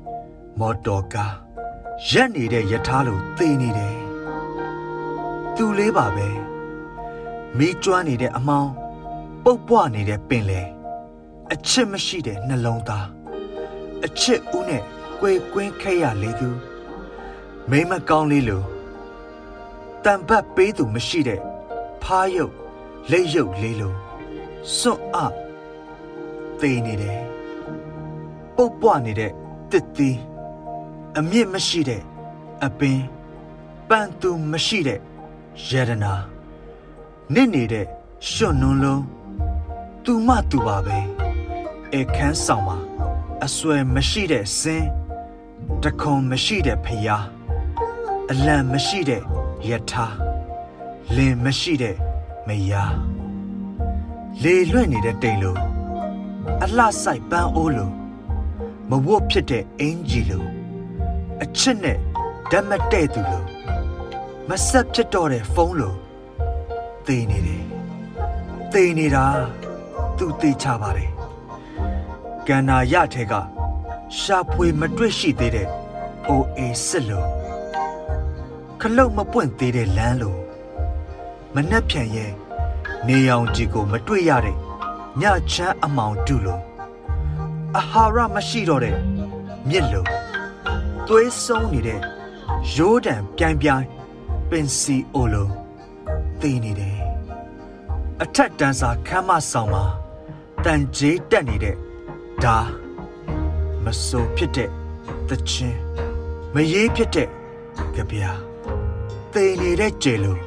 [0.60, 1.36] မော်တော်ကား
[2.10, 3.98] ရက်နေတဲ့ယထာလိုသေနေတယ်
[5.56, 6.28] သူလေးပါပဲ
[7.58, 8.72] မီးကျွမ်းနေတဲ့အမောင်း
[9.44, 10.62] ပုတ်ပွားနေတဲ့ပင်လေ
[11.52, 13.08] အချစ်မရှိတဲ့နှလုံးသား
[14.06, 14.84] အချစ်ဦးနဲ့
[15.20, 16.50] ကြွေကွင်းခဲ့ရလေသူ
[17.70, 18.64] မိမကောင်းလေးလို
[20.04, 21.40] တံပတ်ပေးသူမရှိတဲ့
[22.04, 22.54] ဖားရုပ်
[23.12, 23.94] လက်ရုပ်လေးလို
[24.78, 25.18] စွန့်အ
[26.60, 27.20] သေနေတယ်
[28.56, 29.32] ပုတ်ပွားနေတဲ့
[29.72, 30.20] တစ်သီး
[31.18, 32.02] အမြင့်မရှိတဲ့
[32.66, 33.00] အပင်
[33.90, 35.00] ပန်သူမရှိတဲ့
[35.68, 36.14] ယရနာ
[37.34, 37.86] နစ်နေတဲ့
[38.32, 39.04] ရွှွနွန်းလုံး
[40.04, 41.00] သူမသူပါပဲ
[41.96, 42.78] အခန်းဆောင်မှာ
[43.46, 44.90] အဆွဲမရှိတဲ့စင်း
[45.84, 47.39] တခုံမရှိတဲ့ဖျား
[48.34, 49.22] အလံမရှိတဲ့
[49.70, 50.06] ယထာ
[51.16, 51.96] လင်မရှိတဲ့
[52.48, 52.96] မယား
[54.44, 55.58] လေလွင့်နေတဲ့တိမ်လို
[56.64, 57.92] အလှဆိုင်ပန်းအိုးလို
[58.90, 60.46] မဝတ်ဖြစ်တဲ့အင်ဂျီလို
[61.44, 61.98] အချစ်နဲ့
[62.52, 63.48] ဓာတ်မတဲ့သူလို့
[64.50, 65.98] မဆက်ဖြစ်တော့တဲ့ဖုန်းလို့
[67.06, 67.64] သေနေတယ်
[68.72, 69.26] သေနေတာ
[70.18, 71.12] သူသေချပါတယ်
[72.48, 73.34] ကန္နာရထဲက
[74.20, 75.68] ရှာဖွေမတွေ့ရှိသေးတဲ့
[76.30, 77.39] OA စစ်လို့
[78.82, 80.40] ခလုတ်မပွင့်သေးတဲ့လမ်းလို့
[81.56, 82.32] မနှက်ဖြန်ရဲ့
[83.08, 84.58] နေအောင်ကြီးကိုမတွေ့ရတဲ့
[85.22, 86.62] ညချမ်းအမောင်တူလို့
[87.78, 88.96] အဟာရမရှိတော့တဲ့
[89.70, 90.08] မြစ်လို့
[91.08, 92.02] သွေးဆုံးနေတဲ့
[92.76, 93.86] ရိုးတံပြိုင်ပြိုင်
[94.50, 95.50] ပင်စီအိုလို
[96.40, 96.98] သိနေတယ်
[98.22, 99.84] အထက်တန်းစာခမ်းမဆောင်မှာ
[100.64, 101.76] တန်ကြေးတက်နေတဲ့
[102.44, 102.58] ဒါ
[103.84, 104.70] မဆိုးဖြစ်တဲ့
[105.30, 105.80] တချင်း
[106.54, 107.28] မရေးဖြစ်တဲ့
[107.96, 108.49] ကြပြာ
[109.34, 110.38] သိနေတဲ့ကျေလို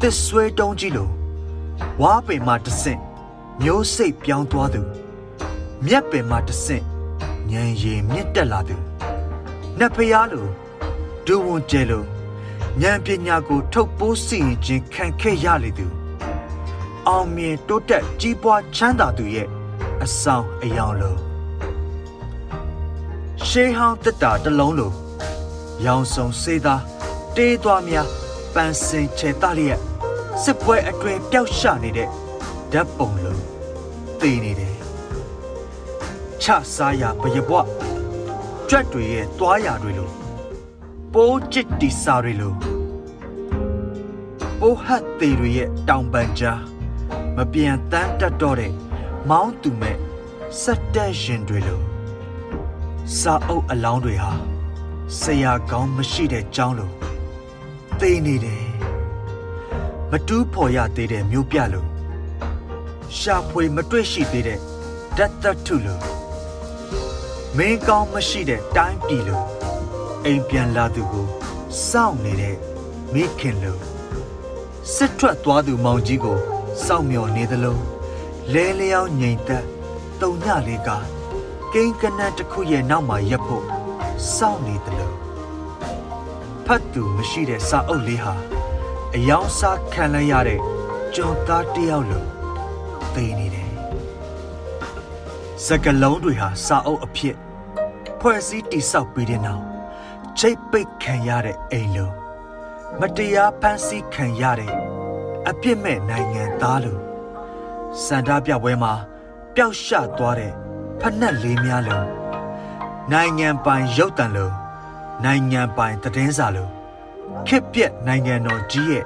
[0.00, 1.08] တစ်ဆွဲတုံးကြီးလို
[2.00, 3.00] ဝါပင်မှာတဆင့်
[3.62, 4.82] မျိုးစိတ်ပြောင်းသွားသူ
[5.86, 6.84] မြက်ပင်မှာတဆင့်
[7.50, 8.76] ညံရည်မြင့်တက်လာသူ
[9.78, 10.46] နတ်ဖျားလို
[11.26, 12.04] ဒူဝန်ကျဲလို
[12.82, 15.86] ဉာဏ်ပညာကို ထုတ်ပိုးစီရင်ခြင်းခံခဲ့ရလေသူ
[17.08, 19.48] အောင်မြင်တိုးတက်ကြီးပွားချမ်းသာသူရဲ့
[20.02, 21.16] အဆောင်အယောင်လို
[23.46, 24.92] ရှေးဟောင်းတက်တာတစ်လုံးလို
[25.84, 26.82] ရောင်စုံစေးသား
[27.36, 28.08] တေးသွားများ
[28.54, 29.80] ပန်းစင်ချေတလျက်
[30.42, 32.08] စစ်ပွဲအတွင်ပျောက်ရှနေတဲ့
[32.72, 33.38] ဓာတ်ပုံလို
[34.20, 34.76] သိနေတယ်
[36.42, 37.58] ချစားရဘယဘွ
[38.68, 40.10] ကြွက်တွေရဲ့တွားရတွေလို
[41.14, 42.52] ပိုးချစ်တီစာတွေလို
[44.60, 46.60] ပိုးဟတ်သေးတွေရဲ့တောင်ပန်ကြား
[47.36, 48.72] မပြန်တန်းတတ်တော့တဲ့
[49.30, 49.96] မောင်းသူမဲ့
[50.62, 51.80] စက်တက်ရှင်တွေလို
[53.18, 54.32] စာအုပ်အလောင်းတွေဟာ
[55.20, 56.90] ဆရာကောင်းမရှိတဲ့ကျောင်းလို
[58.02, 58.64] သိနေတယ်
[60.10, 61.86] မတူးဖော်ရသေးတဲ့မျိုးပြလို
[63.18, 64.58] ရှာဖွေမတွေ့ရှိသေးတဲ့
[65.16, 66.00] ဓာတ်တထုလို
[67.56, 69.42] မင်းကောင်းမရှိတဲ့တိုင်းပြည်လို
[70.24, 71.26] အိမ်ပြန်လာသူကို
[71.88, 72.56] စောင့်နေတဲ့
[73.12, 73.78] မိခင်လို
[74.94, 76.38] စစ်ထွက်သွားသူမောင်ကြီးကို
[76.86, 77.78] စောင့်မျှော်နေသလို
[78.52, 79.64] လဲလျောင်းငိမ်သက်
[80.20, 80.90] တုံညလေးက
[81.72, 83.64] ကိန်းကနန်းတစ်ခုရဲ့နောက်မှာရပ်ဖို့
[84.34, 85.21] စောင့်နေသလို
[86.66, 88.34] ဖတ်သူမရှိတဲ့စာအုပ်လေးဟာ
[89.14, 90.60] အယောင်စားခံလိုက်ရတဲ့
[91.14, 92.24] ကြော်သားတယောက်လို
[93.14, 93.70] သိနေတယ်
[95.66, 97.36] စကလုံးတွေဟာစာအုပ်အဖြစ်
[98.20, 99.64] ဖွဲ့စည်းတိဆောက်ပြီးတဲ့နောက်
[100.38, 102.10] ချိတ်ပိတ်ခံရတဲ့အိမ်လို
[103.00, 104.72] မတရားဖန်ဆီးခံရတဲ့
[105.48, 106.98] အပြစ်မဲ့နိုင်ငံသားလို
[108.04, 108.92] စန္ဒပြပွဲမှာ
[109.54, 110.52] ပျောက်ရှသွားတဲ့
[111.00, 112.02] ဖက်နှက်လေးများလို
[113.12, 114.61] နိုင်ငံပိုင်ရုပ်တံလို
[115.24, 116.68] နိုင်ငံပိုင်သတင်းစာလို
[117.46, 119.04] ခစ်ပြက်နိုင်ငံတော်ကြီးရဲ့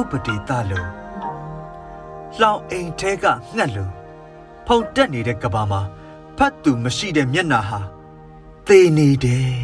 [0.00, 0.84] ဥပဒေသလို
[2.40, 3.90] လောင်အိမ်ထဲကငှက်လို
[4.66, 5.80] ဖုန်တက်နေတဲ့ကဘာမှာ
[6.36, 7.80] ဖတ်သူမရှိတဲ့မျက်နာဟာ
[8.66, 9.54] သေနေတယ်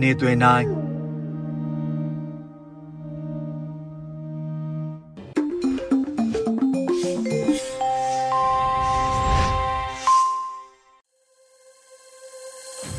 [0.00, 0.66] နေသွင်းနိုင်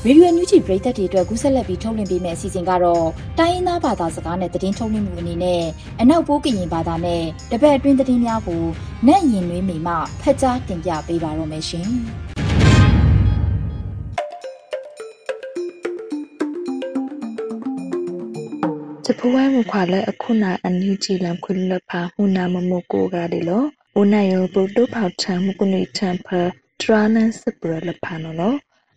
[0.07, 3.05] ရေဒီယိုညူချီပရိသတ်တွေအတွက်ကူးဆက်လက်ပြီးထုတ်လွှင့်ပေးမယ့်အစီအစဉ်ကတော့
[3.39, 5.63] တိုင်းရင်းသားဘာသာစကားနဲ့သတင်းထုတ်လွှင့်မှုအနေနဲ့
[6.01, 8.63] အနောက်ပိုးကရင်ဘာသာနဲ့တပတ်အတွင်းသတင်းများကို
[9.07, 11.89] နတ်ရင်နွေးမိမှဖတ်ကြားတင်ပြပေးပါတော့မယ်ရှင်။
[19.05, 23.63] ဂျပဝဲမခွာလဲအခုနာအန်ယူဂျီလမ်ခွလဖာဟူနာမမိုကိုကဒီလော
[23.99, 26.27] ဦးနိုင်ယဘုဒ္ဓဖောက်ချံမကုနိချံဖ
[26.81, 28.57] ထရာနန်စပရလဖာနော်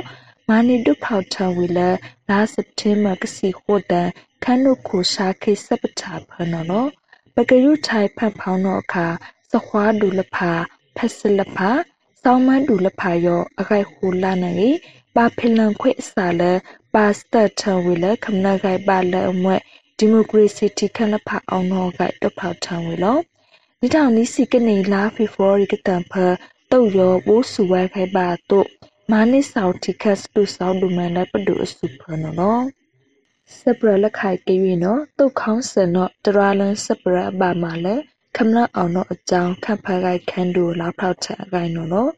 [0.49, 1.81] မာနီဒုဖောက်ချဝီလ
[2.29, 4.09] လာစက်တင်ဘာကစီဟိုတန်
[4.45, 6.89] ခန်းတုခိုရှာခိစပချာဖနော်နော်
[7.35, 9.07] ပကရုထိုင်ဖတ်ဖောင်းတော့အခါ
[9.53, 10.51] စခွားဒူလဖာ
[10.97, 11.71] ဖက်စလဖာ
[12.23, 14.69] စောင်းမန်းဒူလဖာယောအခိုက်ဟူလာနေ
[15.17, 16.53] ပါဖလန်ခွေအစာလဲ
[16.95, 19.57] ပါစတတ်ထဝီလခမနဂိုင်ပါလဲအမွဲ
[19.99, 23.17] ဒီမိုကရေစီတီခလဖာအောင်တော့ဂိုက်တဖောက်ထဝီလော
[23.83, 26.13] နိထောင်နီစီကနေလာဖေဖော်ရီကတန်ဖ
[26.73, 28.69] တုတ်ရောဘိုးစုဝဲခိုင်ပါတို့
[29.11, 32.63] မာနိဆောက်တီကတ်တူဆောက်ဒူမန်လပဒူအစုဖနော်နော်
[33.59, 37.95] စပရလက်ခိုင်ကေရီနော်တုတ်ခေါင်းစင်နော်တရာလန်စပရဘာမာလဲ
[38.37, 42.11] ခမလအောင်နော်အကြောင်းခန့်ဖခိုင်ခန်းတူလောက်ထောက်ချအကိုင်နော်နော်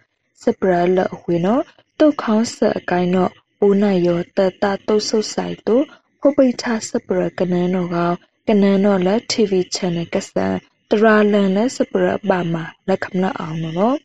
[0.42, 1.62] စပရလက်အဝေနော်
[1.98, 5.76] တုတ်ခေါင်းစအကိုင်နော်ပူနာယောတတတုတ်ဆုတ်ဆိုင်တု
[6.20, 8.14] ဖိုပိထစပရကနန်နောကောင်
[8.48, 10.56] ကနန်နောလက် TV channel ကဆန်
[10.92, 13.96] တရာလန်လက်စပရပါမာလက်ခမနာအောင်နော်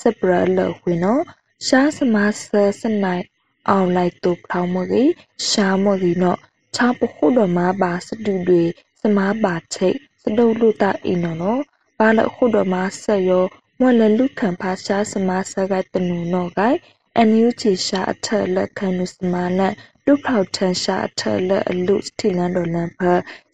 [0.00, 1.22] စပရလက်ဝင်းနော်
[1.66, 2.44] ရှာစမားဆ
[2.80, 3.24] စနိုင်
[3.68, 5.10] အောင်လိုက်တူဖောင်းမကြီး
[5.50, 6.38] ရှာမကြီးနော်
[6.76, 8.62] ချာပခုတော်မှာပါစတူတွေ
[9.00, 11.62] စမားပါချိတ်စတုလူတာအင်းနော်
[11.98, 13.44] ပါလခုတော်မှာဆက်ရော
[13.80, 16.78] မွက်လလူခံဖာရှာစမားဆကတနုနောကိုင်
[17.16, 19.74] အန်ယူချီရှာအထက်လက်ခံနုစမာနတ်
[20.06, 23.00] တုဖောက်ထန်ရှာအထက်လက်အလူစတီလန်တော်လန်ဖ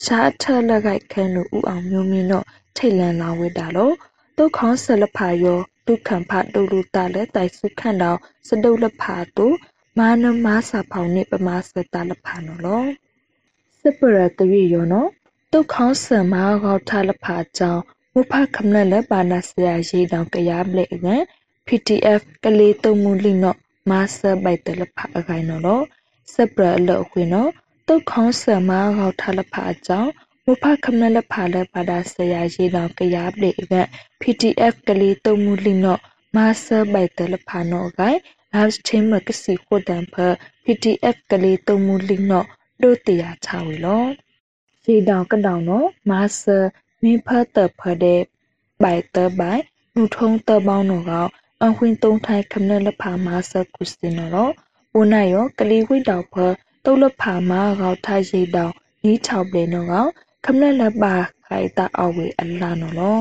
[0.05, 2.47] ရှာအထက်လက်ကိုက်ခန်းနုဥအောင်မျိုးမင်းတော့
[2.77, 3.95] ထိတ်လန်လာဝဲတာလို့
[4.37, 9.47] တုခေါင်းဆလဖာယောဒုခံဖတုလူတာလက်တိုင်စုခန့်တော်စတုလဖာတု
[9.99, 12.89] မာနမစာဖောင်နေပမာစတာလဖာနော်လို့
[13.81, 15.09] စပရတရီယောနော်
[15.53, 21.23] တုခေါင်းဆမာဂေါထလဖာကြောင့် မူဖခမနလက်ပါနာဆရာရေးတောင်ကြရပလေငန်
[21.67, 23.59] PDF ကလေးတုံမူလိနော့
[23.91, 25.85] မာဆဘိုက်တလဖအခိုင်နော်
[26.33, 27.51] စပရအလောခွေနော်
[27.89, 30.11] တုတ်ခေါင်းဆမာဂေါထလဖအကြောင်း
[30.47, 33.75] မဖခမလဖလပါဒါဆရာရေးတော်ကြရပလေက
[34.21, 36.01] PDF ကလေးတုံမူလိနော့
[36.37, 38.19] မာဆဘိုက်တလဖနော်ကိုင်
[38.55, 40.15] live stream မကစီခိုတန်ဖ
[40.65, 42.47] PDF ကလေးတုံမူလိနော့
[42.83, 44.05] တို့တရားချဝေလော
[44.85, 46.43] ရေတောင်ကတောင်နော်မာဆ
[47.03, 48.21] မင်းဖတ်တဖတဲ့
[48.83, 49.63] ဘိုက်တဘိုင်
[49.95, 51.31] နုထုံးတပေါင်းနော်ကောင်
[51.65, 54.53] အခွင်တုံးထိုင်ခမနလဖာမာဆကုစတင်နော်
[54.93, 56.35] ပူနိုင်ရောကလေးဝိတောက်ဖ
[56.85, 58.73] တုတ်လဖာမာကောက်ထိုင်ရှိတောင်
[59.05, 60.11] နီးချောက်ပေနော်ကောင်
[60.45, 61.15] ခမနလပါ
[61.47, 63.21] ခိုင်တာအဝေအလာနော်လော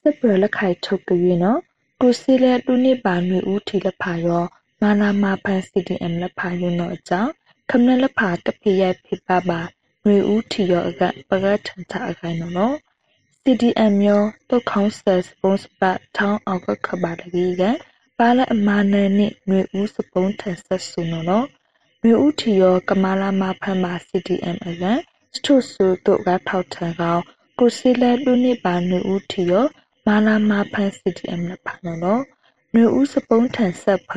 [0.00, 1.60] စပရလခိုင်ထုတ်ကြည့်နော်
[2.00, 4.44] ကုစီလေတူနိပါနွေဦးထီလဖာရော
[4.82, 7.32] မာနာမာဖန် CDM လဖာယုံတော့အကြောင်း
[7.70, 9.60] ခမနလဖာတပိယဖိပပါ
[10.06, 12.74] နွေဦးထီရောအကန့် ပကဒ်ထမ်တာအကိုင်နော်။
[13.42, 15.82] CDM ယော တုတ်ခေါင်းဆယ်စပုန်းစပ
[16.16, 17.78] ထောင်းအောင်ကခဘာလကီကန့်
[18.18, 21.46] ပါလအမာနန်နိနွေဦးစပုန်းထန်ဆက်ဆူနော်။
[22.02, 25.00] နွေဦးထီရော ကမာလာမာဖန်မာ CDM အကန့်
[25.34, 27.22] စထုဆူတုတ်ကထောက်ထန်ကောင်
[27.58, 29.64] ကိုစီလဲလူနိပါနွေဦးထီရော
[30.06, 32.22] မာလာမာဖန် CDM လဖန်နော်။
[32.74, 34.12] နွေဦးစပုန်းထန်ဆက်ဖ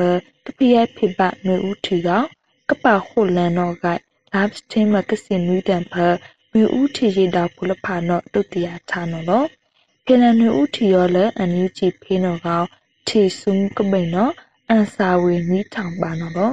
[0.46, 2.26] ကပိယဖိဘနွေဦးထီကောင်
[2.70, 4.02] ကပဟုလန်နော်ကိုင်
[5.48, 5.94] နွေတန်ဖ
[6.54, 9.44] နွေဦးထီရီတာဖုလဖာနော့တုတ်တရာချနော်လော
[10.06, 12.66] ဖေလန်နွေဦးထီရောလဲအန်ယူဂျီဖေးနော်ကောင်
[13.08, 14.34] ထီဆုံကပိန်နော်
[14.70, 16.52] အန်စာဝေနီးထောင်ပါနော်လော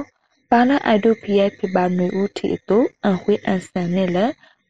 [0.51, 4.25] ပါလာအိုက်ဒိုဖီရဲ့ပြပါနွေဦးထီအတူအန်ဝေးအန်ဆန်နဲ့လဲ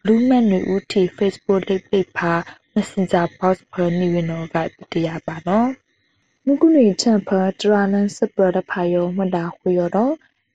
[0.05, 2.33] လူးမက်နွေဦးထီ Facebook လိပ်ပိတ်ဖာ
[2.75, 5.69] Messenger box ဖာနီဝနော်ကပတရပါနော်
[6.45, 9.89] မကုနေချန်ဖာဒရာနန်စပရဒဖာယောမဒါခွေရော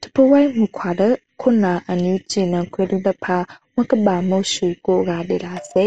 [0.02, 3.36] တော့တပဝိုင်းမူခွာတဲ့ခုနာအန်ယူဂျီနံခွေလူတဖာ
[3.76, 5.86] မကဘာမုရှိကိုကဒေလာစေ